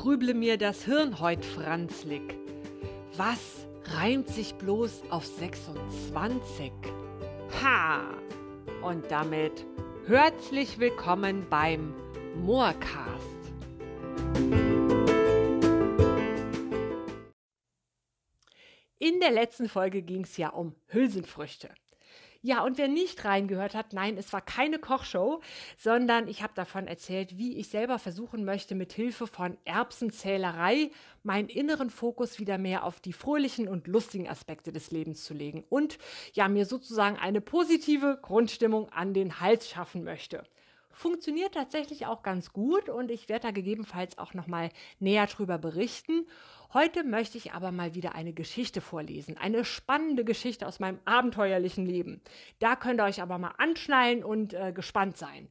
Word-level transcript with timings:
grüble 0.00 0.32
mir 0.32 0.56
das 0.56 0.86
Hirn 0.86 1.20
heut 1.20 1.44
franzlig. 1.44 2.22
Was 3.18 3.66
reimt 3.84 4.28
sich 4.28 4.54
bloß 4.54 5.02
auf 5.10 5.26
26? 5.26 6.72
Ha! 7.62 8.00
Und 8.80 9.10
damit 9.10 9.66
herzlich 10.06 10.78
willkommen 10.78 11.46
beim 11.50 11.94
Moorcast. 12.34 13.52
In 18.98 19.20
der 19.20 19.32
letzten 19.32 19.68
Folge 19.68 20.00
ging 20.00 20.24
es 20.24 20.38
ja 20.38 20.48
um 20.48 20.74
Hülsenfrüchte. 20.86 21.68
Ja, 22.42 22.64
und 22.64 22.78
wer 22.78 22.88
nicht 22.88 23.26
reingehört 23.26 23.74
hat, 23.74 23.92
nein, 23.92 24.16
es 24.16 24.32
war 24.32 24.40
keine 24.40 24.78
Kochshow, 24.78 25.42
sondern 25.76 26.26
ich 26.26 26.42
habe 26.42 26.54
davon 26.54 26.86
erzählt, 26.86 27.36
wie 27.36 27.58
ich 27.58 27.68
selber 27.68 27.98
versuchen 27.98 28.46
möchte, 28.46 28.74
mit 28.74 28.94
Hilfe 28.94 29.26
von 29.26 29.58
Erbsenzählerei 29.66 30.90
meinen 31.22 31.50
inneren 31.50 31.90
Fokus 31.90 32.38
wieder 32.38 32.56
mehr 32.56 32.84
auf 32.84 32.98
die 32.98 33.12
fröhlichen 33.12 33.68
und 33.68 33.86
lustigen 33.86 34.26
Aspekte 34.26 34.72
des 34.72 34.90
Lebens 34.90 35.22
zu 35.24 35.34
legen 35.34 35.64
und 35.68 35.98
ja, 36.32 36.48
mir 36.48 36.64
sozusagen 36.64 37.18
eine 37.18 37.42
positive 37.42 38.18
Grundstimmung 38.22 38.88
an 38.88 39.12
den 39.12 39.40
Hals 39.40 39.68
schaffen 39.68 40.02
möchte 40.02 40.42
funktioniert 40.92 41.54
tatsächlich 41.54 42.06
auch 42.06 42.22
ganz 42.22 42.52
gut 42.52 42.88
und 42.88 43.10
ich 43.10 43.28
werde 43.28 43.48
da 43.48 43.50
gegebenenfalls 43.50 44.18
auch 44.18 44.34
noch 44.34 44.46
mal 44.46 44.70
näher 44.98 45.26
drüber 45.26 45.58
berichten. 45.58 46.26
Heute 46.72 47.04
möchte 47.04 47.38
ich 47.38 47.52
aber 47.52 47.72
mal 47.72 47.94
wieder 47.94 48.14
eine 48.14 48.32
Geschichte 48.32 48.80
vorlesen, 48.80 49.36
eine 49.36 49.64
spannende 49.64 50.24
Geschichte 50.24 50.66
aus 50.66 50.78
meinem 50.78 51.00
abenteuerlichen 51.04 51.86
Leben. 51.86 52.20
Da 52.58 52.76
könnt 52.76 53.00
ihr 53.00 53.04
euch 53.04 53.22
aber 53.22 53.38
mal 53.38 53.54
anschnallen 53.58 54.22
und 54.22 54.54
äh, 54.54 54.72
gespannt 54.72 55.16
sein. 55.16 55.48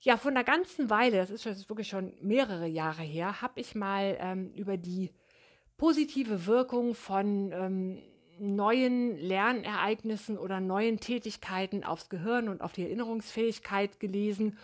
Ja, 0.00 0.16
von 0.16 0.34
der 0.34 0.44
ganzen 0.44 0.90
Weile, 0.90 1.16
das 1.16 1.30
ist, 1.30 1.44
ist 1.46 1.68
wirklich 1.68 1.88
schon 1.88 2.14
mehrere 2.20 2.66
Jahre 2.68 3.02
her, 3.02 3.42
habe 3.42 3.60
ich 3.60 3.74
mal 3.74 4.16
ähm, 4.20 4.52
über 4.54 4.76
die 4.76 5.10
positive 5.76 6.46
Wirkung 6.46 6.94
von 6.94 7.50
ähm, 7.52 8.02
neuen 8.40 9.16
Lernereignissen 9.18 10.38
oder 10.38 10.60
neuen 10.60 11.00
Tätigkeiten 11.00 11.84
aufs 11.84 12.08
Gehirn 12.08 12.48
und 12.48 12.62
auf 12.62 12.72
die 12.72 12.82
Erinnerungsfähigkeit 12.82 14.00
gelesen 14.00 14.56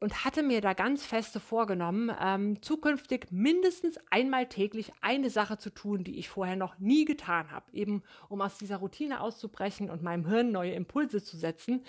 und 0.00 0.24
hatte 0.24 0.42
mir 0.42 0.60
da 0.60 0.74
ganz 0.74 1.04
feste 1.04 1.40
vorgenommen, 1.40 2.10
ähm, 2.20 2.62
zukünftig 2.62 3.26
mindestens 3.30 3.98
einmal 4.10 4.46
täglich 4.46 4.92
eine 5.00 5.30
Sache 5.30 5.58
zu 5.58 5.70
tun, 5.70 6.04
die 6.04 6.18
ich 6.18 6.28
vorher 6.28 6.56
noch 6.56 6.78
nie 6.78 7.04
getan 7.04 7.50
habe, 7.50 7.66
eben 7.72 8.02
um 8.28 8.40
aus 8.40 8.58
dieser 8.58 8.76
Routine 8.76 9.20
auszubrechen 9.20 9.90
und 9.90 10.02
meinem 10.02 10.26
Hirn 10.26 10.52
neue 10.52 10.72
Impulse 10.72 11.22
zu 11.22 11.36
setzen. 11.36 11.82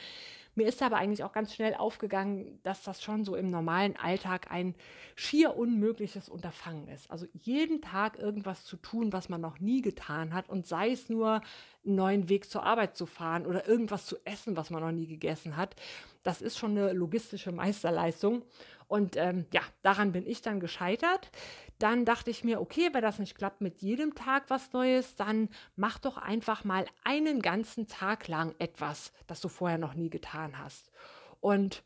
Mir 0.59 0.67
ist 0.67 0.83
aber 0.83 0.97
eigentlich 0.97 1.23
auch 1.23 1.31
ganz 1.31 1.55
schnell 1.55 1.73
aufgegangen, 1.73 2.59
dass 2.63 2.83
das 2.83 3.01
schon 3.01 3.23
so 3.23 3.37
im 3.37 3.49
normalen 3.49 3.95
Alltag 3.95 4.51
ein 4.51 4.75
schier 5.15 5.55
unmögliches 5.55 6.27
Unterfangen 6.27 6.89
ist. 6.89 7.09
Also 7.09 7.27
jeden 7.31 7.81
Tag 7.81 8.19
irgendwas 8.19 8.65
zu 8.65 8.75
tun, 8.75 9.13
was 9.13 9.29
man 9.29 9.39
noch 9.39 9.61
nie 9.61 9.81
getan 9.81 10.33
hat 10.33 10.49
und 10.49 10.67
sei 10.67 10.91
es 10.91 11.07
nur 11.07 11.41
einen 11.85 11.95
neuen 11.95 12.27
Weg 12.27 12.49
zur 12.49 12.63
Arbeit 12.63 12.97
zu 12.97 13.05
fahren 13.05 13.45
oder 13.45 13.69
irgendwas 13.69 14.05
zu 14.05 14.17
essen, 14.25 14.57
was 14.57 14.69
man 14.69 14.83
noch 14.83 14.91
nie 14.91 15.07
gegessen 15.07 15.55
hat. 15.55 15.77
Das 16.23 16.41
ist 16.41 16.57
schon 16.57 16.71
eine 16.71 16.91
logistische 16.91 17.53
Meisterleistung. 17.53 18.43
Und 18.89 19.15
ähm, 19.15 19.45
ja, 19.53 19.61
daran 19.81 20.11
bin 20.11 20.27
ich 20.27 20.41
dann 20.41 20.59
gescheitert. 20.59 21.31
Dann 21.79 22.03
dachte 22.03 22.29
ich 22.29 22.43
mir, 22.43 22.59
okay, 22.59 22.89
wenn 22.91 23.01
das 23.01 23.19
nicht 23.19 23.35
klappt 23.35 23.61
mit 23.61 23.81
jedem 23.81 24.13
Tag 24.13 24.49
was 24.49 24.73
Neues, 24.73 25.15
dann 25.15 25.49
mach 25.77 25.97
doch 25.97 26.17
einfach 26.17 26.65
mal 26.65 26.85
einen 27.05 27.41
ganzen 27.41 27.87
Tag 27.87 28.27
lang 28.27 28.53
etwas, 28.59 29.13
das 29.27 29.39
du 29.39 29.47
vorher 29.47 29.77
noch 29.77 29.93
nie 29.93 30.09
getan 30.09 30.59
hast. 30.59 30.91
Und 31.39 31.83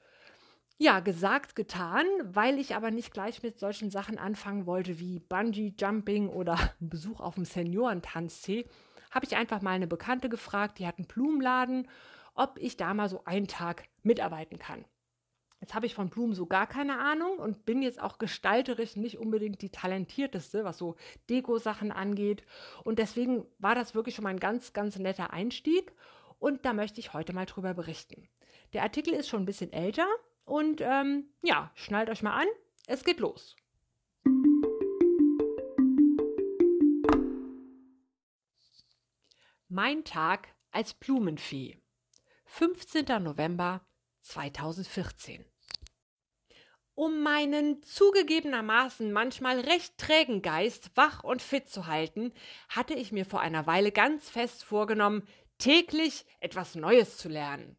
ja, 0.80 1.00
gesagt, 1.00 1.56
getan, 1.56 2.06
weil 2.24 2.58
ich 2.58 2.76
aber 2.76 2.90
nicht 2.90 3.14
gleich 3.14 3.44
mit 3.44 3.60
solchen 3.60 3.92
Sachen 3.92 4.18
anfangen 4.18 4.66
wollte 4.66 5.00
wie 5.00 5.20
Bungee 5.20 5.74
Jumping 5.80 6.28
oder 6.28 6.58
Besuch 6.80 7.20
auf 7.22 7.36
dem 7.36 7.46
Seniorentanztee, 7.46 8.68
habe 9.12 9.26
ich 9.26 9.36
einfach 9.36 9.62
mal 9.62 9.72
eine 9.72 9.88
Bekannte 9.88 10.28
gefragt, 10.28 10.80
die 10.80 10.88
hat 10.88 10.98
einen 10.98 11.08
Blumenladen, 11.08 11.88
ob 12.34 12.58
ich 12.58 12.78
da 12.78 12.96
mal 12.96 13.10
so 13.10 13.24
einen 13.26 13.48
Tag 13.48 13.84
mitarbeiten 14.02 14.58
kann. 14.58 14.86
Jetzt 15.64 15.76
habe 15.76 15.86
ich 15.86 15.96
von 15.96 16.10
Blumen 16.10 16.34
so 16.34 16.46
gar 16.46 16.68
keine 16.68 17.00
Ahnung 17.00 17.38
und 17.40 17.66
bin 17.66 17.82
jetzt 17.82 18.02
auch 18.02 18.18
gestalterisch 18.18 18.98
nicht 18.98 19.18
unbedingt 19.18 19.62
die 19.62 19.70
talentierteste, 19.70 20.66
was 20.66 20.78
so 20.78 20.98
Deko-Sachen 21.30 21.94
angeht. 21.94 22.44
Und 22.84 23.00
deswegen 23.00 23.46
war 23.60 23.74
das 23.74 23.96
wirklich 23.96 24.14
schon 24.14 24.24
mal 24.24 24.32
ein 24.32 24.42
ganz, 24.42 24.74
ganz 24.74 25.00
netter 25.00 25.32
Einstieg. 25.32 25.94
Und 26.38 26.66
da 26.66 26.74
möchte 26.74 27.00
ich 27.00 27.14
heute 27.14 27.32
mal 27.32 27.46
drüber 27.46 27.74
berichten. 27.74 28.28
Der 28.74 28.84
Artikel 28.84 29.14
ist 29.14 29.30
schon 29.30 29.44
ein 29.44 29.46
bisschen 29.46 29.72
älter 29.72 30.06
und 30.44 30.82
ähm, 30.82 31.30
ja, 31.42 31.72
schnallt 31.76 32.10
euch 32.10 32.24
mal 32.24 32.42
an. 32.42 32.48
Es 32.88 33.06
geht 33.06 33.22
los. 33.22 33.56
Mein 39.70 40.04
Tag 40.04 40.50
als 40.72 40.94
Blumenfee. 40.94 41.78
15. 42.48 43.06
November 43.24 43.80
2014. 44.24 45.46
Um 46.96 47.24
meinen 47.24 47.82
zugegebenermaßen 47.82 49.12
manchmal 49.12 49.60
recht 49.60 49.98
trägen 49.98 50.44
Geist 50.44 50.92
wach 50.94 51.24
und 51.24 51.42
fit 51.42 51.68
zu 51.68 51.88
halten, 51.88 52.32
hatte 52.70 52.94
ich 52.94 53.12
mir 53.12 53.26
vor 53.26 53.40
einer 53.40 53.66
Weile 53.66 53.92
ganz 53.92 54.30
fest 54.30 54.64
vorgenommen, 54.64 55.28
täglich 55.58 56.24
etwas 56.40 56.76
Neues 56.76 57.18
zu 57.18 57.30
lernen. 57.30 57.78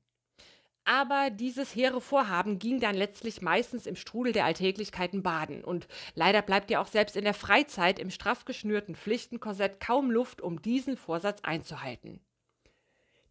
Aber 0.84 1.30
dieses 1.30 1.74
hehre 1.74 2.00
Vorhaben 2.00 2.58
ging 2.58 2.80
dann 2.80 2.96
letztlich 2.96 3.40
meistens 3.40 3.86
im 3.86 3.94
Strudel 3.94 4.32
der 4.32 4.44
Alltäglichkeiten 4.44 5.22
baden. 5.22 5.64
Und 5.64 5.86
leider 6.14 6.42
bleibt 6.42 6.70
ja 6.70 6.80
auch 6.80 6.88
selbst 6.88 7.16
in 7.16 7.24
der 7.24 7.34
Freizeit 7.34 8.00
im 8.00 8.10
straff 8.10 8.44
geschnürten 8.44 8.96
Pflichtenkorsett 8.96 9.80
kaum 9.80 10.10
Luft, 10.10 10.42
um 10.42 10.60
diesen 10.60 10.96
Vorsatz 10.96 11.40
einzuhalten. 11.42 12.20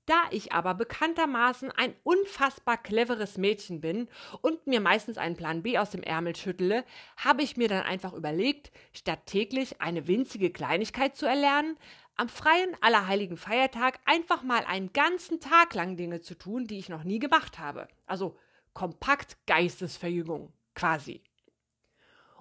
Da 0.05 0.23
ich 0.31 0.51
aber 0.51 0.73
bekanntermaßen 0.73 1.71
ein 1.71 1.95
unfassbar 2.03 2.77
cleveres 2.77 3.37
Mädchen 3.37 3.79
bin 3.79 4.09
und 4.41 4.67
mir 4.67 4.81
meistens 4.81 5.17
einen 5.17 5.37
Plan 5.37 5.63
B 5.63 5.77
aus 5.77 5.91
dem 5.91 6.03
Ärmel 6.03 6.35
schüttele, 6.35 6.83
habe 7.15 7.41
ich 7.41 7.55
mir 7.55 7.69
dann 7.69 7.83
einfach 7.83 8.11
überlegt, 8.11 8.71
statt 8.91 9.25
täglich 9.25 9.81
eine 9.81 10.07
winzige 10.07 10.51
Kleinigkeit 10.51 11.15
zu 11.15 11.25
erlernen, 11.25 11.77
am 12.15 12.27
freien 12.27 12.75
Allerheiligen 12.81 13.37
Feiertag 13.37 13.99
einfach 14.05 14.43
mal 14.43 14.65
einen 14.65 14.91
ganzen 14.91 15.39
Tag 15.39 15.73
lang 15.73 15.95
Dinge 15.95 16.19
zu 16.19 16.35
tun, 16.35 16.67
die 16.67 16.77
ich 16.77 16.89
noch 16.89 17.03
nie 17.05 17.19
gemacht 17.19 17.57
habe. 17.57 17.87
Also 18.05 18.37
kompakt 18.73 19.37
Geistesverjüngung 19.47 20.51
quasi. 20.75 21.23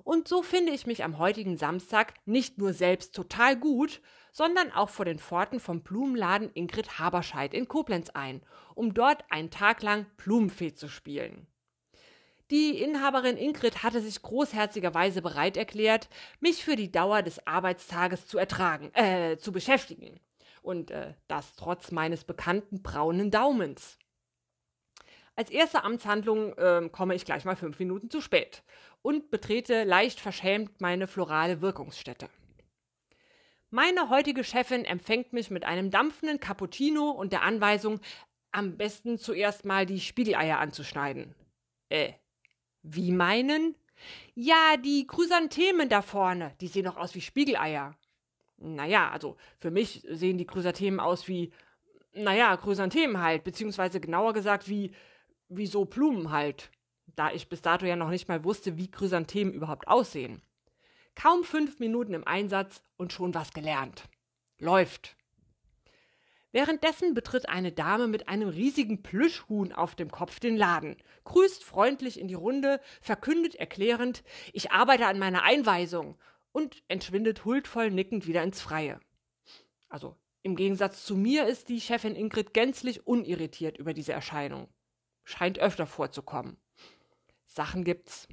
Und 0.05 0.27
so 0.27 0.43
finde 0.43 0.73
ich 0.73 0.87
mich 0.87 1.05
am 1.05 1.19
heutigen 1.19 1.57
Samstag 1.57 2.15
nicht 2.27 2.59
nur 2.59 2.73
selbst 2.73 3.15
total 3.15 3.57
gut, 3.57 4.03
sondern 4.33 4.73
auch 4.73 4.89
vor 4.89 5.05
den 5.05 5.19
Pforten 5.19 5.61
vom 5.61 5.83
Blumenladen 5.83 6.51
Ingrid 6.55 6.99
Haberscheid 6.99 7.55
in 7.55 7.69
Koblenz 7.69 8.11
ein, 8.11 8.43
um 8.75 8.95
dort 8.95 9.25
einen 9.31 9.51
Tag 9.51 9.83
lang 9.83 10.07
Blumenfee 10.17 10.75
zu 10.75 10.89
spielen. 10.89 11.47
Die 12.51 12.83
Inhaberin 12.83 13.37
Ingrid 13.37 13.83
hatte 13.83 14.01
sich 14.01 14.21
großherzigerweise 14.21 15.23
bereit 15.23 15.57
erklärt, 15.57 16.09
mich 16.41 16.65
für 16.65 16.77
die 16.77 16.91
Dauer 16.93 17.23
des 17.23 17.47
Arbeitstages 17.47 18.27
zu 18.27 18.37
ertragen, 18.37 18.93
äh, 18.95 19.39
zu 19.39 19.53
beschäftigen. 19.53 20.21
Und 20.61 20.91
äh, 20.91 21.15
das 21.29 21.55
trotz 21.55 21.93
meines 21.93 22.25
bekannten 22.25 22.83
braunen 22.83 23.31
Daumens. 23.31 23.99
Als 25.35 25.51
erste 25.51 25.83
Amtshandlung 25.83 26.53
äh, 26.59 26.89
komme 26.93 27.15
ich 27.15 27.25
gleich 27.25 27.47
mal 27.47 27.57
fünf 27.57 27.79
Minuten 27.79 28.11
zu 28.11 28.21
spät 28.21 28.63
und 29.01 29.31
betrete 29.31 29.85
leicht 29.85 30.21
verschämt 30.21 30.81
meine 30.81 31.07
florale 31.07 31.63
Wirkungsstätte. 31.63 32.29
Meine 33.75 34.11
heutige 34.11 34.45
Chefin 34.45 34.85
empfängt 34.85 35.33
mich 35.33 35.49
mit 35.49 35.65
einem 35.65 35.91
dampfenden 35.91 36.39
Cappuccino 36.39 37.09
und 37.09 37.33
der 37.33 37.41
Anweisung, 37.41 38.01
am 38.51 38.77
besten 38.77 39.17
zuerst 39.17 39.65
mal 39.65 39.87
die 39.87 39.99
Spiegeleier 39.99 40.59
anzuschneiden. 40.59 41.35
Äh, 41.89 42.13
wie 42.83 43.13
meinen? 43.13 43.75
Ja, 44.35 44.77
die 44.77 45.07
Chrysanthemen 45.07 45.89
da 45.89 46.03
vorne, 46.03 46.55
die 46.61 46.67
sehen 46.67 46.85
doch 46.85 46.99
aus 46.99 47.15
wie 47.15 47.23
Spiegeleier. 47.23 47.97
Naja, 48.59 49.09
also 49.09 49.39
für 49.59 49.71
mich 49.71 50.07
sehen 50.07 50.37
die 50.37 50.47
Chrysanthemen 50.47 51.01
aus 51.01 51.27
wie, 51.27 51.51
naja, 52.13 52.59
Chrysanthemen 52.59 53.23
halt, 53.23 53.43
beziehungsweise 53.43 54.01
genauer 54.01 54.35
gesagt 54.35 54.69
wie, 54.69 54.93
wie 55.49 55.67
so 55.67 55.87
Blumen 55.87 56.31
halt. 56.31 56.71
Da 57.17 57.33
ich 57.33 57.49
bis 57.49 57.63
dato 57.63 57.87
ja 57.87 57.97
noch 57.97 58.11
nicht 58.11 58.29
mal 58.29 58.45
wusste, 58.45 58.77
wie 58.77 58.91
Chrysanthemen 58.91 59.55
überhaupt 59.55 59.89
aussehen. 59.89 60.43
Kaum 61.15 61.45
fünf 61.45 61.79
Minuten 61.79 62.15
im 62.15 62.27
Einsatz 62.27 62.83
und 62.97 63.13
schon 63.13 63.35
was 63.35 63.53
gelernt. 63.53 64.09
Läuft. 64.59 65.17
Währenddessen 66.53 67.15
betritt 67.15 67.49
eine 67.49 67.73
Dame 67.73 68.09
mit 68.09 68.29
einem 68.29 68.49
riesigen 68.49 69.03
Plüschhuhn 69.03 69.73
auf 69.73 69.95
dem 69.95 70.11
Kopf 70.11 70.39
den 70.39 70.57
Laden, 70.57 70.97
grüßt 71.25 71.65
freundlich 71.65 72.21
in 72.21 72.29
die 72.29 72.35
Runde, 72.35 72.81
verkündet 73.01 73.55
erklärend, 73.55 74.23
ich 74.53 74.71
arbeite 74.71 75.07
an 75.07 75.19
meiner 75.19 75.43
Einweisung 75.45 76.19
und 76.53 76.83
entschwindet 76.89 77.47
huldvoll 77.47 77.91
nickend 77.91 78.27
wieder 78.27 78.43
ins 78.43 78.61
Freie. 78.61 79.01
Also 79.89 80.17
im 80.43 80.57
Gegensatz 80.57 81.05
zu 81.05 81.17
mir 81.17 81.47
ist 81.47 81.69
die 81.69 81.81
Chefin 81.81 82.17
Ingrid 82.17 82.53
gänzlich 82.53 83.07
unirritiert 83.07 83.79
über 83.79 83.95
diese 83.95 84.13
Erscheinung. 84.13 84.69
Scheint 85.25 85.59
öfter 85.59 85.87
vorzukommen. 85.87 86.59
Sachen 87.47 87.85
gibt's. 87.85 88.29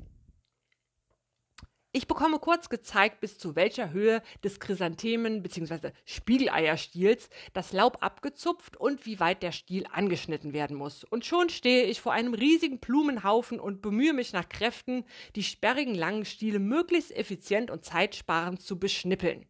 Ich 1.91 2.07
bekomme 2.07 2.37
kurz 2.37 2.69
gezeigt, 2.69 3.19
bis 3.19 3.39
zu 3.39 3.55
welcher 3.55 3.89
Höhe 3.89 4.21
des 4.43 4.59
Chrysanthemen 4.59 5.41
bzw. 5.41 5.89
Spiegeleierstiels 6.05 7.29
das 7.53 7.73
Laub 7.73 8.03
abgezupft 8.03 8.77
und 8.77 9.07
wie 9.07 9.19
weit 9.19 9.41
der 9.41 9.51
Stiel 9.51 9.87
angeschnitten 9.91 10.53
werden 10.53 10.77
muss. 10.77 11.03
Und 11.03 11.25
schon 11.25 11.49
stehe 11.49 11.85
ich 11.85 11.99
vor 11.99 12.13
einem 12.13 12.35
riesigen 12.35 12.77
Blumenhaufen 12.77 13.59
und 13.59 13.81
bemühe 13.81 14.13
mich 14.13 14.33
nach 14.33 14.47
Kräften, 14.47 15.03
die 15.35 15.41
sperrigen 15.41 15.95
langen 15.95 16.25
Stiele 16.25 16.59
möglichst 16.59 17.11
effizient 17.15 17.71
und 17.71 17.83
zeitsparend 17.83 18.61
zu 18.61 18.77
beschnippeln. 18.77 19.47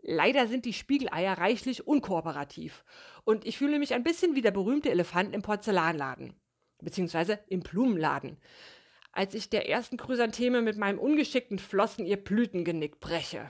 Leider 0.00 0.46
sind 0.46 0.64
die 0.64 0.72
Spiegeleier 0.72 1.36
reichlich 1.36 1.86
unkooperativ 1.86 2.82
und 3.24 3.44
ich 3.44 3.58
fühle 3.58 3.78
mich 3.78 3.92
ein 3.92 4.04
bisschen 4.04 4.36
wie 4.36 4.42
der 4.42 4.52
berühmte 4.52 4.88
Elefant 4.88 5.34
im 5.34 5.42
Porzellanladen 5.42 6.34
beziehungsweise 6.80 7.40
im 7.48 7.60
Blumenladen 7.60 8.38
als 9.16 9.34
ich 9.34 9.48
der 9.48 9.68
ersten 9.68 9.96
Chrysantheme 9.96 10.60
mit 10.60 10.76
meinem 10.76 10.98
ungeschickten 10.98 11.58
Flossen 11.58 12.04
ihr 12.04 12.18
Blütengenick 12.18 13.00
breche. 13.00 13.48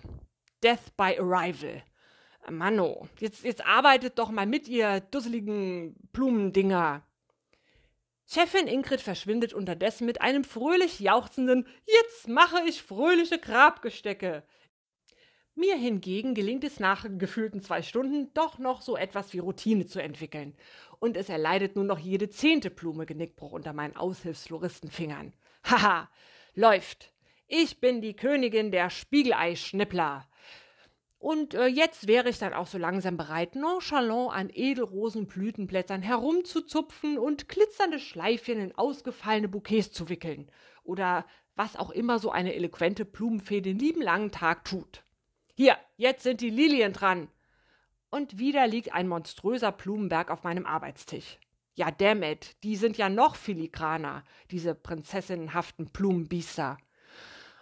Death 0.62 0.96
by 0.96 1.18
Arrival. 1.18 1.82
Manno, 2.48 3.08
jetzt, 3.18 3.42
jetzt 3.42 3.66
arbeitet 3.66 4.18
doch 4.18 4.30
mal 4.30 4.46
mit, 4.46 4.68
ihr 4.68 5.00
dusseligen 5.00 5.96
Blumendinger. 6.12 7.02
Chefin 8.28 8.68
Ingrid 8.68 9.00
verschwindet 9.00 9.54
unterdessen 9.54 10.06
mit 10.06 10.20
einem 10.20 10.44
fröhlich 10.44 11.00
jauchzenden 11.00 11.66
Jetzt 11.84 12.28
mache 12.28 12.60
ich 12.68 12.82
fröhliche 12.82 13.38
Grabgestecke. 13.38 14.44
Mir 15.56 15.76
hingegen 15.76 16.34
gelingt 16.34 16.64
es 16.64 16.78
nach 16.78 17.06
gefühlten 17.18 17.62
zwei 17.62 17.82
Stunden 17.82 18.32
doch 18.34 18.58
noch 18.58 18.82
so 18.82 18.96
etwas 18.96 19.32
wie 19.32 19.38
Routine 19.38 19.86
zu 19.86 20.00
entwickeln. 20.00 20.54
Und 21.00 21.16
es 21.16 21.28
erleidet 21.28 21.74
nur 21.74 21.84
noch 21.84 21.98
jede 21.98 22.28
zehnte 22.28 22.70
Blume 22.70 23.06
Genickbruch 23.06 23.52
unter 23.52 23.72
meinen 23.72 23.96
Aushilfsfloristenfingern. 23.96 25.32
Haha, 25.68 26.08
läuft. 26.54 27.12
Ich 27.48 27.80
bin 27.80 28.00
die 28.00 28.14
Königin 28.14 28.70
der 28.70 28.88
Spiegeleischnippler. 28.88 30.28
Und 31.18 31.54
äh, 31.54 31.66
jetzt 31.66 32.06
wäre 32.06 32.28
ich 32.28 32.38
dann 32.38 32.54
auch 32.54 32.68
so 32.68 32.78
langsam 32.78 33.16
bereit, 33.16 33.56
nonchalant 33.56 34.32
an 34.32 34.50
Edelrosenblütenblättern 34.52 36.02
herumzuzupfen 36.02 37.18
und 37.18 37.48
glitzernde 37.48 37.98
Schleifchen 37.98 38.60
in 38.60 38.78
ausgefallene 38.78 39.48
Bouquets 39.48 39.90
zu 39.90 40.08
wickeln. 40.08 40.48
Oder 40.84 41.26
was 41.56 41.74
auch 41.74 41.90
immer 41.90 42.20
so 42.20 42.30
eine 42.30 42.54
eloquente 42.54 43.04
Blumenfee 43.04 43.60
den 43.60 43.80
lieben 43.80 44.02
langen 44.02 44.30
Tag 44.30 44.64
tut. 44.64 45.02
Hier, 45.54 45.76
jetzt 45.96 46.22
sind 46.22 46.42
die 46.42 46.50
Lilien 46.50 46.92
dran. 46.92 47.28
Und 48.08 48.38
wieder 48.38 48.68
liegt 48.68 48.92
ein 48.92 49.08
monströser 49.08 49.72
Blumenberg 49.72 50.30
auf 50.30 50.44
meinem 50.44 50.64
Arbeitstisch. 50.64 51.40
Ja, 51.76 51.90
damn 51.90 52.22
it, 52.22 52.56
die 52.64 52.74
sind 52.74 52.96
ja 52.96 53.10
noch 53.10 53.36
filigraner, 53.36 54.24
diese 54.50 54.74
prinzessinnenhaften 54.74 55.90
Blumenbiester. 55.90 56.78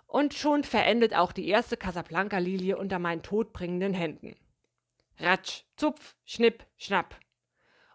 Und 0.06 0.34
schon 0.34 0.62
verendet 0.62 1.14
auch 1.14 1.32
die 1.32 1.48
erste 1.48 1.76
Casablanca-Lilie 1.76 2.76
unter 2.76 3.00
meinen 3.00 3.22
todbringenden 3.22 3.92
Händen. 3.92 4.36
Ratsch, 5.18 5.64
Zupf, 5.76 6.14
Schnipp, 6.24 6.64
Schnapp. 6.76 7.18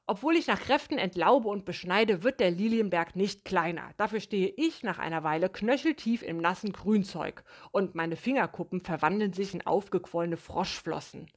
Obwohl 0.08 0.36
ich 0.36 0.48
nach 0.48 0.60
Kräften 0.60 0.98
entlaube 0.98 1.48
und 1.48 1.64
beschneide, 1.64 2.22
wird 2.22 2.42
der 2.42 2.52
Lilienberg 2.52 3.16
nicht 3.16 3.46
kleiner. 3.46 3.92
Dafür 3.96 4.20
stehe 4.20 4.50
ich 4.58 4.84
nach 4.84 5.00
einer 5.00 5.24
Weile 5.24 5.50
knöcheltief 5.50 6.22
im 6.22 6.40
nassen 6.40 6.74
Grünzeug 6.74 7.46
und 7.72 7.96
meine 7.96 8.18
Fingerkuppen 8.18 8.82
verwandeln 8.82 9.32
sich 9.32 9.54
in 9.54 9.66
aufgequollene 9.66 10.36
Froschflossen. 10.36 11.32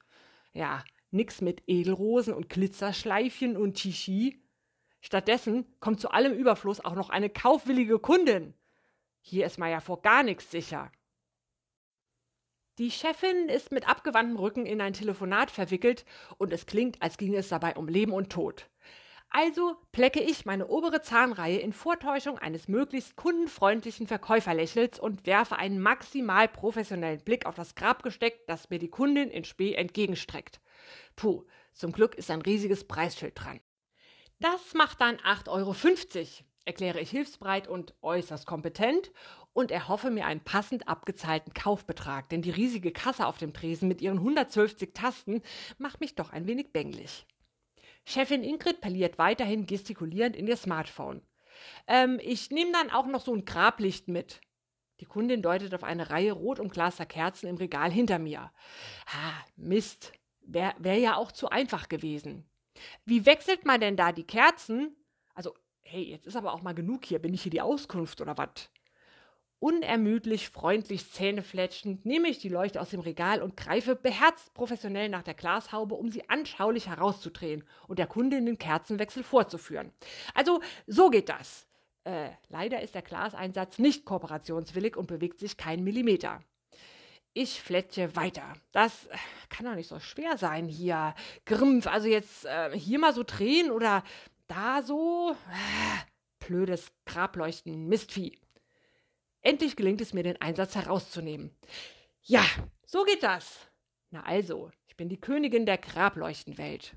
Ja, 0.54 0.82
nix 1.12 1.40
mit 1.40 1.62
Edelrosen 1.68 2.34
und 2.34 2.48
Glitzerschleifchen 2.48 3.56
und 3.56 3.74
Tichi. 3.74 4.41
Stattdessen 5.02 5.66
kommt 5.80 6.00
zu 6.00 6.10
allem 6.10 6.32
Überfluss 6.32 6.80
auch 6.80 6.94
noch 6.94 7.10
eine 7.10 7.28
kaufwillige 7.28 7.98
Kundin. 7.98 8.54
Hier 9.20 9.46
ist 9.46 9.58
man 9.58 9.70
ja 9.70 9.80
vor 9.80 10.00
gar 10.00 10.22
nichts 10.22 10.50
sicher. 10.50 10.90
Die 12.78 12.90
Chefin 12.90 13.48
ist 13.48 13.72
mit 13.72 13.88
abgewandtem 13.88 14.38
Rücken 14.38 14.64
in 14.64 14.80
ein 14.80 14.92
Telefonat 14.92 15.50
verwickelt 15.50 16.04
und 16.38 16.52
es 16.52 16.66
klingt, 16.66 17.02
als 17.02 17.18
ginge 17.18 17.36
es 17.36 17.48
dabei 17.48 17.74
um 17.74 17.88
Leben 17.88 18.12
und 18.12 18.30
Tod. 18.30 18.70
Also 19.28 19.76
plecke 19.90 20.20
ich 20.20 20.46
meine 20.46 20.68
obere 20.68 21.02
Zahnreihe 21.02 21.58
in 21.58 21.72
Vortäuschung 21.72 22.38
eines 22.38 22.68
möglichst 22.68 23.16
kundenfreundlichen 23.16 24.06
Verkäuferlächels 24.06 25.00
und 25.00 25.26
werfe 25.26 25.56
einen 25.56 25.80
maximal 25.80 26.46
professionellen 26.48 27.24
Blick 27.24 27.44
auf 27.46 27.56
das 27.56 27.74
Grabgesteck, 27.74 28.46
das 28.46 28.70
mir 28.70 28.78
die 28.78 28.90
Kundin 28.90 29.30
in 29.30 29.44
Spee 29.44 29.74
entgegenstreckt. 29.74 30.60
Puh, 31.16 31.44
zum 31.72 31.92
Glück 31.92 32.14
ist 32.14 32.30
ein 32.30 32.42
riesiges 32.42 32.86
Preisschild 32.86 33.32
dran. 33.34 33.60
Das 34.42 34.74
macht 34.74 35.00
dann 35.00 35.18
8,50 35.18 35.48
Euro, 35.50 35.74
erkläre 36.64 36.98
ich 36.98 37.10
hilfsbereit 37.10 37.68
und 37.68 37.94
äußerst 38.02 38.44
kompetent 38.44 39.12
und 39.52 39.70
erhoffe 39.70 40.10
mir 40.10 40.26
einen 40.26 40.42
passend 40.42 40.88
abgezahlten 40.88 41.54
Kaufbetrag, 41.54 42.28
denn 42.28 42.42
die 42.42 42.50
riesige 42.50 42.90
Kasse 42.90 43.26
auf 43.28 43.38
dem 43.38 43.52
Tresen 43.52 43.86
mit 43.86 44.00
ihren 44.00 44.18
112 44.18 44.92
Tasten 44.92 45.42
macht 45.78 46.00
mich 46.00 46.16
doch 46.16 46.30
ein 46.30 46.48
wenig 46.48 46.72
bänglich. 46.72 47.24
Chefin 48.04 48.42
Ingrid 48.42 48.80
parliert 48.80 49.16
weiterhin 49.16 49.66
gestikulierend 49.66 50.34
in 50.34 50.48
ihr 50.48 50.56
Smartphone. 50.56 51.22
Ähm, 51.86 52.18
ich 52.20 52.50
nehme 52.50 52.72
dann 52.72 52.90
auch 52.90 53.06
noch 53.06 53.20
so 53.20 53.32
ein 53.32 53.44
Grablicht 53.44 54.08
mit. 54.08 54.40
Die 54.98 55.06
Kundin 55.06 55.42
deutet 55.42 55.72
auf 55.72 55.84
eine 55.84 56.10
Reihe 56.10 56.32
rot 56.32 56.58
umglaster 56.58 57.06
Kerzen 57.06 57.46
im 57.46 57.58
Regal 57.58 57.92
hinter 57.92 58.18
mir. 58.18 58.50
Ah, 59.06 59.44
Mist. 59.54 60.12
Wäre 60.40 60.74
wär 60.78 60.98
ja 60.98 61.14
auch 61.14 61.30
zu 61.30 61.48
einfach 61.50 61.88
gewesen. 61.88 62.51
Wie 63.04 63.26
wechselt 63.26 63.64
man 63.64 63.80
denn 63.80 63.96
da 63.96 64.12
die 64.12 64.26
Kerzen? 64.26 64.96
Also, 65.34 65.54
hey, 65.82 66.02
jetzt 66.02 66.26
ist 66.26 66.36
aber 66.36 66.52
auch 66.52 66.62
mal 66.62 66.74
genug 66.74 67.04
hier. 67.04 67.18
Bin 67.18 67.34
ich 67.34 67.42
hier 67.42 67.50
die 67.50 67.60
Auskunft 67.60 68.20
oder 68.20 68.36
was? 68.38 68.70
Unermüdlich, 69.58 70.48
freundlich, 70.48 71.12
zähnefletschend 71.12 72.04
nehme 72.04 72.28
ich 72.28 72.38
die 72.38 72.48
Leuchte 72.48 72.80
aus 72.80 72.90
dem 72.90 72.98
Regal 72.98 73.40
und 73.40 73.56
greife 73.56 73.94
beherzt 73.94 74.52
professionell 74.54 75.08
nach 75.08 75.22
der 75.22 75.34
Glashaube, 75.34 75.94
um 75.94 76.10
sie 76.10 76.28
anschaulich 76.28 76.88
herauszudrehen 76.88 77.62
und 77.86 78.00
der 78.00 78.08
Kundin 78.08 78.44
den 78.44 78.58
Kerzenwechsel 78.58 79.22
vorzuführen. 79.22 79.92
Also, 80.34 80.60
so 80.88 81.10
geht 81.10 81.28
das. 81.28 81.68
Äh, 82.02 82.30
leider 82.48 82.80
ist 82.82 82.96
der 82.96 83.02
Glaseinsatz 83.02 83.78
nicht 83.78 84.04
kooperationswillig 84.04 84.96
und 84.96 85.06
bewegt 85.06 85.38
sich 85.38 85.56
keinen 85.56 85.84
Millimeter. 85.84 86.42
Ich 87.34 87.62
fletche 87.62 88.14
weiter. 88.14 88.52
Das 88.72 89.06
äh, 89.06 89.16
kann 89.48 89.64
doch 89.64 89.74
nicht 89.74 89.88
so 89.88 89.98
schwer 90.00 90.36
sein 90.36 90.68
hier. 90.68 91.14
Grimpf, 91.46 91.86
also 91.86 92.06
jetzt 92.06 92.44
äh, 92.44 92.78
hier 92.78 92.98
mal 92.98 93.14
so 93.14 93.22
drehen 93.22 93.70
oder 93.70 94.04
da 94.48 94.82
so. 94.82 95.34
Äh, 95.50 96.46
blödes 96.46 96.92
Grableuchten, 97.06 97.88
Mistvieh. 97.88 98.38
Endlich 99.40 99.76
gelingt 99.76 100.00
es 100.00 100.12
mir, 100.12 100.22
den 100.22 100.40
Einsatz 100.40 100.74
herauszunehmen. 100.74 101.56
Ja, 102.22 102.44
so 102.84 103.04
geht 103.04 103.22
das. 103.22 103.66
Na 104.10 104.22
also, 104.24 104.70
ich 104.86 104.96
bin 104.96 105.08
die 105.08 105.20
Königin 105.20 105.64
der 105.64 105.78
Grableuchtenwelt. 105.78 106.96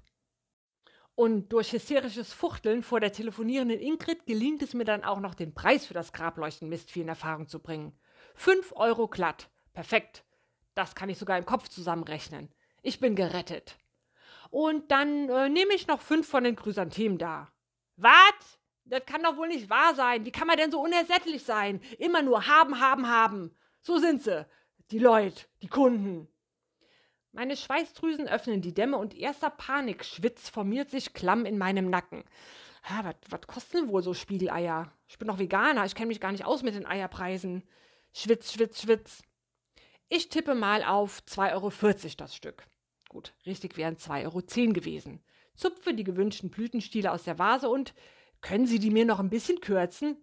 Und 1.16 1.54
durch 1.54 1.72
hysterisches 1.72 2.34
Fuchteln 2.34 2.84
vor 2.84 3.00
der 3.00 3.14
telefonierenden 3.14 3.80
Ingrid 3.80 4.26
gelingt 4.26 4.62
es 4.62 4.74
mir 4.74 4.84
dann 4.84 5.06
auch 5.06 5.22
noch, 5.22 5.34
den 5.34 5.54
Preis 5.54 5.86
für 5.86 5.94
das 5.94 6.12
Grableuchten-Mistvieh 6.12 7.02
in 7.02 7.08
Erfahrung 7.08 7.48
zu 7.48 7.60
bringen. 7.60 7.98
Fünf 8.36 8.74
Euro 8.76 9.08
glatt. 9.08 9.50
Perfekt. 9.74 10.26
Das 10.76 10.94
kann 10.94 11.10
ich 11.10 11.18
sogar 11.18 11.38
im 11.38 11.46
Kopf 11.46 11.70
zusammenrechnen. 11.70 12.50
Ich 12.84 13.00
bin 13.00 13.16
gerettet. 13.16 13.78
Und 14.52 14.92
dann 14.92 15.30
äh, 15.30 15.50
nehme 15.50 15.74
ich 15.74 15.88
noch 15.88 16.02
fünf 16.02 16.28
von 16.28 16.44
den 16.44 16.56
Chrysanthemen 16.56 17.18
da. 17.18 17.52
Was? 17.98 18.60
Das 18.84 19.06
kann 19.06 19.24
doch 19.24 19.38
wohl 19.38 19.48
nicht 19.48 19.70
wahr 19.70 19.96
sein. 19.96 20.26
Wie 20.26 20.32
kann 20.32 20.48
man 20.48 20.58
denn 20.58 20.72
so 20.72 20.80
unersättlich 20.80 21.44
sein? 21.44 21.82
Immer 21.98 22.22
nur 22.22 22.46
haben, 22.46 22.80
haben, 22.80 23.10
haben. 23.10 23.56
So 23.82 23.98
sind 23.98 24.22
sie. 24.22 24.46
Die 24.92 25.00
Leute, 25.00 25.46
die 25.64 25.68
Kunden. 25.68 26.28
Meine 27.32 27.58
Schweißdrüsen 27.58 28.28
öffnen 28.28 28.62
die 28.62 28.74
Dämme 28.74 28.98
und 28.98 29.16
erster 29.16 29.50
Panikschwitz 29.50 30.50
formiert 30.50 30.92
sich 30.92 31.14
klamm 31.14 31.46
in 31.46 31.58
meinem 31.58 31.90
Nacken. 31.90 32.24
Was 33.30 33.48
kosten 33.48 33.90
wohl 33.90 34.04
so 34.04 34.14
Spiegeleier? 34.14 34.92
Ich 35.08 35.18
bin 35.18 35.28
doch 35.28 35.40
Veganer, 35.40 35.86
ich 35.86 35.96
kenne 35.96 36.08
mich 36.08 36.22
gar 36.22 36.32
nicht 36.32 36.46
aus 36.46 36.62
mit 36.62 36.76
den 36.76 36.86
Eierpreisen. 36.86 37.64
Schwitz, 38.14 38.54
schwitz, 38.54 38.82
schwitz. 38.82 39.24
Ich 40.08 40.30
tippe 40.30 40.56
mal 40.56 40.84
auf 40.84 41.22
2,40 41.28 41.54
Euro 41.54 41.72
das 42.18 42.36
Stück. 42.36 42.64
Gut, 43.10 43.34
richtig 43.46 43.78
wären 43.78 43.98
2,10 43.98 44.24
Euro 44.26 44.74
gewesen. 44.74 45.24
Zupfe 45.56 45.94
die 45.94 46.04
gewünschten 46.04 46.52
Blütenstiele 46.52 47.12
aus 47.12 47.24
der 47.24 47.40
Vase 47.40 47.70
und 47.70 47.94
können 48.42 48.68
Sie 48.68 48.78
die 48.78 48.92
mir 48.92 49.06
noch 49.06 49.20
ein 49.20 49.30
bisschen 49.30 49.62
kürzen? 49.62 50.18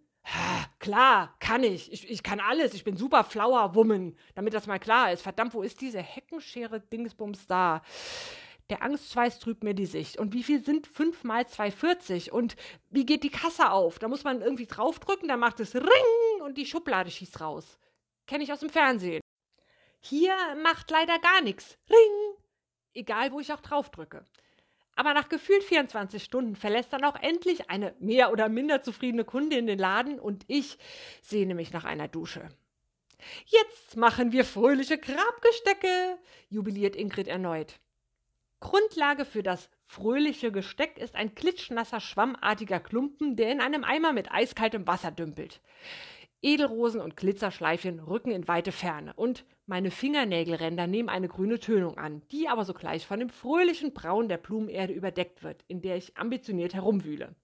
Klar, 0.78 1.34
kann 1.40 1.64
ich. 1.64 1.90
ich. 1.90 2.08
Ich 2.10 2.22
kann 2.22 2.38
alles. 2.38 2.74
Ich 2.74 2.84
bin 2.84 2.96
super 2.96 3.24
Flower 3.24 3.74
Woman, 3.74 4.16
damit 4.34 4.54
das 4.54 4.66
mal 4.66 4.78
klar 4.78 5.12
ist. 5.12 5.22
Verdammt, 5.22 5.54
wo 5.54 5.62
ist 5.62 5.80
diese 5.80 6.00
Heckenschere 6.00 6.80
Dingsbums 6.80 7.46
da? 7.46 7.82
Der 8.70 8.82
Angstschweiß 8.82 9.40
trübt 9.40 9.64
mir 9.64 9.74
die 9.74 9.86
Sicht. 9.86 10.18
Und 10.18 10.32
wie 10.32 10.44
viel 10.44 10.64
sind 10.64 10.86
5 10.86 11.24
mal 11.24 11.42
2,40? 11.42 12.30
Und 12.30 12.56
wie 12.90 13.04
geht 13.04 13.24
die 13.24 13.30
Kasse 13.30 13.70
auf? 13.70 13.98
Da 13.98 14.08
muss 14.08 14.22
man 14.22 14.42
irgendwie 14.42 14.66
draufdrücken, 14.66 15.28
dann 15.28 15.40
macht 15.40 15.60
es 15.60 15.74
Ring 15.74 16.42
und 16.44 16.56
die 16.56 16.66
Schublade 16.66 17.10
schießt 17.10 17.40
raus. 17.40 17.78
Kenne 18.26 18.44
ich 18.44 18.52
aus 18.52 18.60
dem 18.60 18.70
Fernsehen. 18.70 19.21
Hier 20.04 20.34
macht 20.62 20.90
leider 20.90 21.18
gar 21.20 21.40
nichts. 21.42 21.78
Ring! 21.88 22.36
Egal, 22.92 23.32
wo 23.32 23.40
ich 23.40 23.52
auch 23.52 23.60
draufdrücke. 23.60 24.26
Aber 24.96 25.14
nach 25.14 25.28
gefühlt 25.28 25.62
24 25.62 26.22
Stunden 26.22 26.56
verlässt 26.56 26.92
dann 26.92 27.04
auch 27.04 27.16
endlich 27.16 27.70
eine 27.70 27.94
mehr 28.00 28.32
oder 28.32 28.48
minder 28.48 28.82
zufriedene 28.82 29.24
Kundin 29.24 29.66
den 29.66 29.78
Laden 29.78 30.18
und 30.18 30.44
ich 30.48 30.76
sehne 31.22 31.54
mich 31.54 31.72
nach 31.72 31.84
einer 31.84 32.08
Dusche. 32.08 32.48
Jetzt 33.46 33.96
machen 33.96 34.32
wir 34.32 34.44
fröhliche 34.44 34.98
Grabgestecke, 34.98 36.18
jubiliert 36.50 36.96
Ingrid 36.96 37.28
erneut. 37.28 37.78
Grundlage 38.58 39.24
für 39.24 39.42
das 39.42 39.70
fröhliche 39.84 40.50
Gesteck 40.52 40.98
ist 40.98 41.14
ein 41.14 41.34
klitschnasser, 41.34 42.00
schwammartiger 42.00 42.80
Klumpen, 42.80 43.36
der 43.36 43.52
in 43.52 43.60
einem 43.60 43.84
Eimer 43.84 44.12
mit 44.12 44.32
eiskaltem 44.32 44.86
Wasser 44.86 45.12
dümpelt. 45.12 45.60
Edelrosen 46.42 47.00
und 47.00 47.16
Glitzerschleifchen 47.16 48.00
rücken 48.00 48.32
in 48.32 48.48
weite 48.48 48.72
Ferne 48.72 49.12
und 49.14 49.44
meine 49.66 49.92
Fingernägelränder 49.92 50.88
nehmen 50.88 51.08
eine 51.08 51.28
grüne 51.28 51.60
Tönung 51.60 51.98
an, 51.98 52.22
die 52.32 52.48
aber 52.48 52.64
sogleich 52.64 53.06
von 53.06 53.20
dem 53.20 53.30
fröhlichen 53.30 53.94
Braun 53.94 54.28
der 54.28 54.38
Blumenerde 54.38 54.92
überdeckt 54.92 55.44
wird, 55.44 55.64
in 55.68 55.82
der 55.82 55.96
ich 55.96 56.16
ambitioniert 56.16 56.74
herumwühle. 56.74 57.34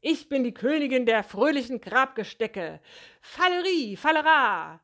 Ich 0.00 0.28
bin 0.28 0.42
die 0.42 0.54
Königin 0.54 1.06
der 1.06 1.22
fröhlichen 1.22 1.80
Grabgestecke. 1.80 2.80
Fallerie, 3.20 3.96
Fallera! 3.96 4.80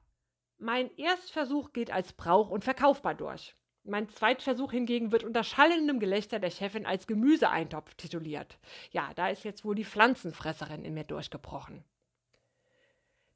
Mein 0.59 0.95
Erstversuch 0.97 1.73
geht 1.73 1.91
als 1.91 2.13
Brauch 2.13 2.49
und 2.49 2.65
verkaufbar 2.65 3.15
durch. 3.15 3.57
Mein 3.83 4.09
Zweitversuch 4.09 4.73
hingegen 4.73 5.13
wird 5.13 5.25
unter 5.25 5.43
schallendem 5.43 6.01
Gelächter 6.01 6.39
der 6.39 6.51
Chefin 6.51 6.87
als 6.87 7.07
Gemüseeintopf 7.07 7.95
tituliert. 7.95 8.59
Ja, 8.91 9.13
da 9.15 9.29
ist 9.29 9.45
jetzt 9.45 9.65
wohl 9.65 9.75
die 9.75 9.85
Pflanzenfresserin 9.85 10.85
in 10.85 10.95
mir 10.95 11.05
durchgebrochen. 11.05 11.85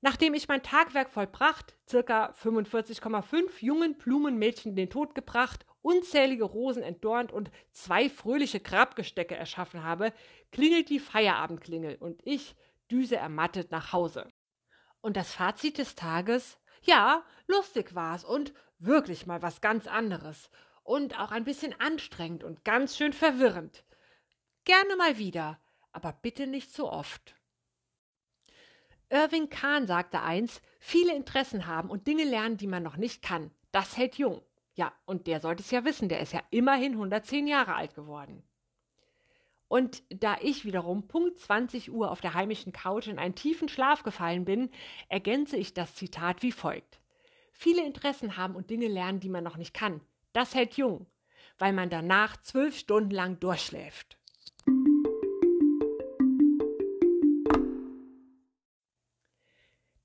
Nachdem 0.03 0.33
ich 0.33 0.49
mein 0.49 0.63
Tagwerk 0.63 1.11
vollbracht, 1.11 1.77
circa 1.89 2.31
45,5 2.31 3.51
jungen 3.61 3.99
Blumenmädchen 3.99 4.75
den 4.75 4.89
Tod 4.89 5.15
gebracht, 5.15 5.67
unzählige 5.83 6.45
Rosen 6.45 6.83
entdornt 6.83 7.33
und 7.33 7.51
zwei 7.73 8.09
fröhliche 8.09 8.61
Grabgestecke 8.61 9.37
erschaffen 9.37 9.83
habe, 9.85 10.13
klingelt 10.53 10.89
die 10.89 11.01
Feierabendklingel 11.01 11.97
und 11.97 12.21
ich 12.25 12.57
düse 12.91 13.17
ermattet 13.17 13.71
nach 13.71 13.93
Hause. 13.93 14.27
Und 15.03 15.17
das 15.17 15.35
Fazit 15.35 15.79
des 15.79 15.95
Tages? 15.95 16.59
Ja, 16.83 17.25
lustig 17.47 17.95
war's 17.95 18.25
und 18.25 18.55
wirklich 18.79 19.27
mal 19.27 19.43
was 19.43 19.61
ganz 19.61 19.87
anderes. 19.87 20.51
Und 20.83 21.19
auch 21.19 21.31
ein 21.31 21.45
bisschen 21.45 21.79
anstrengend 21.79 22.43
und 22.43 22.65
ganz 22.65 22.97
schön 22.97 23.13
verwirrend. 23.13 23.85
Gerne 24.65 24.97
mal 24.97 25.19
wieder, 25.19 25.61
aber 25.93 26.13
bitte 26.13 26.47
nicht 26.47 26.73
so 26.73 26.91
oft. 26.91 27.35
Irving 29.11 29.51
Kahn 29.51 29.87
sagte 29.87 30.23
eins, 30.23 30.63
viele 30.79 31.15
Interessen 31.15 31.67
haben 31.67 31.91
und 31.91 32.07
Dinge 32.07 32.25
lernen, 32.25 32.57
die 32.57 32.67
man 32.67 32.83
noch 32.83 32.97
nicht 32.97 33.23
kann. 33.23 33.51
Das 33.73 33.97
hält 33.97 34.17
jung. 34.17 34.41
Ja, 34.75 34.93
und 35.05 35.27
der 35.27 35.41
sollte 35.41 35.63
es 35.63 35.71
ja 35.71 35.85
wissen, 35.85 36.09
der 36.09 36.21
ist 36.21 36.33
ja 36.33 36.43
immerhin 36.51 36.93
110 36.93 37.47
Jahre 37.47 37.75
alt 37.75 37.95
geworden. 37.95 38.43
Und 39.69 40.03
da 40.09 40.37
ich 40.41 40.65
wiederum 40.65 41.07
Punkt 41.07 41.39
20 41.39 41.93
Uhr 41.93 42.11
auf 42.11 42.21
der 42.21 42.35
heimischen 42.35 42.73
Couch 42.73 43.07
in 43.07 43.19
einen 43.19 43.35
tiefen 43.35 43.69
Schlaf 43.69 44.03
gefallen 44.03 44.45
bin, 44.45 44.71
ergänze 45.09 45.57
ich 45.57 45.75
das 45.75 45.95
Zitat 45.95 46.43
wie 46.43 46.53
folgt 46.53 47.01
viele 47.61 47.85
Interessen 47.85 48.39
haben 48.39 48.57
und 48.57 48.71
Dinge 48.71 48.89
lernen, 48.89 49.21
die 49.21 49.29
man 49.29 49.45
noch 49.45 49.59
nicht 49.59 49.75
kann. 49.75 50.01
Das 50.33 50.55
hält 50.55 50.79
jung, 50.79 51.07
weil 51.59 51.75
man 51.75 51.91
danach 51.91 52.39
zwölf 52.39 52.77
Stunden 52.77 53.11
lang 53.11 53.39
durchschläft. 53.39 54.17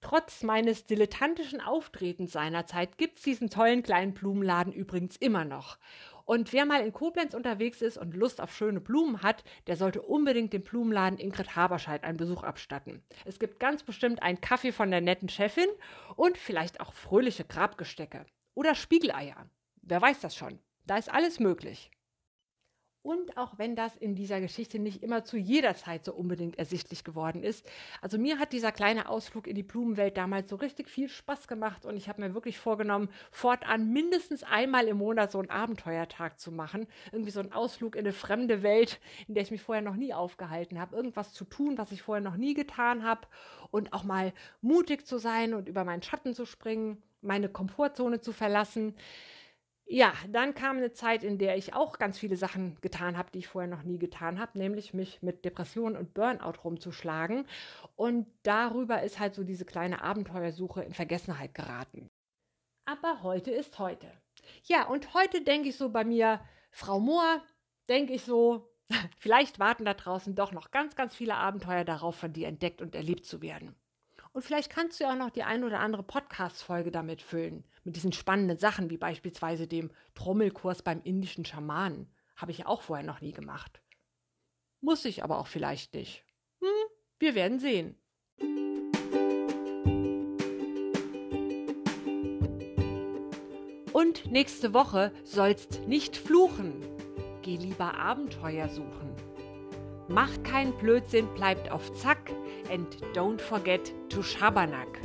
Trotz 0.06 0.44
meines 0.44 0.86
dilettantischen 0.86 1.62
Auftretens 1.62 2.32
seinerzeit 2.32 3.00
gibt's 3.00 3.24
diesen 3.24 3.50
tollen 3.50 3.82
kleinen 3.82 4.14
Blumenladen 4.14 4.72
übrigens 4.72 5.18
immer 5.18 5.46
noch. 5.46 5.80
Und 6.26 6.54
wer 6.54 6.68
mal 6.68 6.86
in 6.86 6.94
Koblenz 6.94 7.34
unterwegs 7.34 7.82
ist 7.82 7.98
und 7.98 8.16
Lust 8.16 8.40
auf 8.40 8.56
schöne 8.56 8.80
Blumen 8.80 9.24
hat, 9.24 9.44
der 9.66 9.78
sollte 9.78 10.04
unbedingt 10.04 10.54
dem 10.54 10.62
Blumenladen 10.62 11.18
Ingrid 11.18 11.56
Haberscheid 11.56 12.04
einen 12.04 12.18
Besuch 12.18 12.44
abstatten. 12.44 13.02
Es 13.26 13.40
gibt 13.40 13.60
ganz 13.60 13.82
bestimmt 13.82 14.22
einen 14.22 14.42
Kaffee 14.42 14.72
von 14.72 14.92
der 14.92 15.02
netten 15.02 15.28
Chefin 15.28 15.70
und 16.16 16.38
vielleicht 16.38 16.82
auch 16.82 16.94
fröhliche 16.94 17.44
Grabgestecke. 17.44 18.28
Oder 18.54 18.76
Spiegeleier. 18.76 19.50
Wer 19.82 20.04
weiß 20.04 20.20
das 20.20 20.36
schon. 20.36 20.60
Da 20.86 20.98
ist 20.98 21.12
alles 21.12 21.40
möglich. 21.40 21.90
Und 23.06 23.38
auch 23.38 23.60
wenn 23.60 23.76
das 23.76 23.96
in 23.96 24.16
dieser 24.16 24.42
Geschichte 24.42 24.80
nicht 24.80 25.04
immer 25.04 25.24
zu 25.24 25.38
jeder 25.38 25.76
Zeit 25.76 26.06
so 26.06 26.12
unbedingt 26.12 26.58
ersichtlich 26.58 27.04
geworden 27.04 27.44
ist. 27.44 27.64
Also 28.02 28.18
mir 28.18 28.40
hat 28.40 28.52
dieser 28.52 28.72
kleine 28.72 29.10
Ausflug 29.10 29.46
in 29.46 29.54
die 29.54 29.62
Blumenwelt 29.62 30.18
damals 30.18 30.50
so 30.50 30.56
richtig 30.56 30.90
viel 30.90 31.08
Spaß 31.08 31.48
gemacht 31.48 31.86
und 31.86 31.98
ich 31.98 32.10
habe 32.10 32.20
mir 32.24 32.34
wirklich 32.34 32.58
vorgenommen, 32.58 33.10
fortan 33.30 33.94
mindestens 33.94 34.42
einmal 34.42 34.88
im 34.88 34.98
Monat 34.98 35.32
so 35.32 35.38
einen 35.38 35.52
Abenteuertag 35.52 36.40
zu 36.40 36.52
machen. 36.52 36.88
Irgendwie 37.12 37.30
so 37.30 37.42
einen 37.42 37.54
Ausflug 37.54 37.96
in 37.96 38.06
eine 38.06 38.12
fremde 38.12 38.64
Welt, 38.64 39.00
in 39.28 39.36
der 39.36 39.44
ich 39.44 39.52
mich 39.52 39.62
vorher 39.62 39.84
noch 39.84 39.98
nie 39.98 40.12
aufgehalten 40.12 40.80
habe. 40.80 40.96
Irgendwas 40.96 41.32
zu 41.32 41.46
tun, 41.46 41.78
was 41.78 41.92
ich 41.92 42.02
vorher 42.02 42.24
noch 42.24 42.38
nie 42.38 42.56
getan 42.56 43.04
habe. 43.04 43.28
Und 43.70 43.94
auch 43.94 44.04
mal 44.04 44.34
mutig 44.62 45.06
zu 45.06 45.20
sein 45.20 45.54
und 45.54 45.70
über 45.70 45.84
meinen 45.84 46.02
Schatten 46.02 46.34
zu 46.34 46.48
springen, 46.48 47.04
meine 47.22 47.50
Komfortzone 47.50 48.20
zu 48.20 48.32
verlassen. 48.32 48.96
Ja, 49.88 50.14
dann 50.30 50.56
kam 50.56 50.78
eine 50.78 50.94
Zeit, 50.94 51.24
in 51.24 51.38
der 51.38 51.58
ich 51.58 51.76
auch 51.76 52.00
ganz 52.00 52.18
viele 52.18 52.38
Sachen 52.38 52.76
getan 52.82 53.18
habe, 53.18 53.30
die 53.32 53.40
ich 53.40 53.48
vorher 53.48 53.70
noch 53.70 53.84
nie 53.84 54.00
getan 54.00 54.40
habe, 54.40 54.58
nämlich 54.58 54.96
mich 54.96 55.22
mit 55.22 55.46
Depressionen 55.46 55.96
und 55.96 56.16
Burnout 56.16 56.64
rumzuschlagen. 56.64 57.46
Und 57.96 58.26
darüber 58.42 59.04
ist 59.04 59.20
halt 59.20 59.36
so 59.36 59.44
diese 59.44 59.64
kleine 59.64 60.02
Abenteuersuche 60.02 60.82
in 60.82 60.94
Vergessenheit 60.94 61.54
geraten. 61.54 62.08
Aber 62.86 63.22
heute 63.22 63.52
ist 63.52 63.78
heute. 63.78 64.12
Ja, 64.64 64.88
und 64.88 65.14
heute 65.14 65.42
denke 65.42 65.70
ich 65.70 65.78
so 65.78 65.90
bei 65.90 66.04
mir, 66.04 66.40
Frau 66.72 67.00
Mohr, 67.00 67.44
denke 67.88 68.14
ich 68.14 68.24
so, 68.24 68.72
vielleicht 69.20 69.60
warten 69.60 69.86
da 69.86 69.94
draußen 69.94 70.34
doch 70.34 70.52
noch 70.52 70.72
ganz, 70.72 70.96
ganz 70.96 71.16
viele 71.16 71.36
Abenteuer 71.36 71.84
darauf, 71.84 72.16
von 72.16 72.34
dir 72.34 72.48
entdeckt 72.48 72.82
und 72.82 72.96
erlebt 72.96 73.26
zu 73.26 73.42
werden. 73.44 73.76
Und 74.36 74.42
vielleicht 74.42 74.70
kannst 74.70 75.00
du 75.00 75.06
ja 75.06 75.14
auch 75.14 75.18
noch 75.18 75.30
die 75.30 75.44
ein 75.44 75.64
oder 75.64 75.80
andere 75.80 76.04
Podcast-Folge 76.04 76.92
damit 76.92 77.22
füllen. 77.22 77.64
Mit 77.86 77.96
diesen 77.96 78.12
spannenden 78.12 78.58
Sachen, 78.58 78.90
wie 78.90 78.98
beispielsweise 78.98 79.66
dem 79.66 79.92
Trommelkurs 80.14 80.82
beim 80.82 81.02
indischen 81.04 81.46
Schamanen. 81.46 82.14
Habe 82.36 82.52
ich 82.52 82.58
ja 82.58 82.66
auch 82.66 82.82
vorher 82.82 83.06
noch 83.06 83.22
nie 83.22 83.32
gemacht. 83.32 83.82
Muss 84.82 85.06
ich 85.06 85.24
aber 85.24 85.40
auch 85.40 85.48
vielleicht 85.48 85.94
nicht. 85.94 86.26
Hm, 86.60 86.68
wir 87.18 87.34
werden 87.34 87.60
sehen. 87.60 87.98
Und 93.94 94.30
nächste 94.30 94.74
Woche 94.74 95.14
sollst 95.24 95.88
nicht 95.88 96.18
fluchen. 96.18 96.86
Geh 97.42 97.56
lieber 97.56 97.98
Abenteuer 97.98 98.68
suchen. 98.68 99.16
Macht 100.10 100.44
keinen 100.44 100.78
Blödsinn, 100.78 101.34
bleibt 101.36 101.72
auf 101.72 101.94
Zack 101.94 102.34
and 102.70 102.96
don't 103.14 103.40
forget 103.40 103.92
to 104.10 104.18
Schabernack. 104.18 104.98